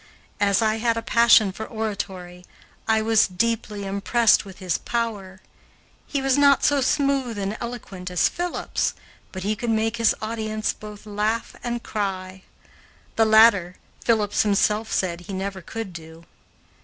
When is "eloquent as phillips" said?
7.61-8.95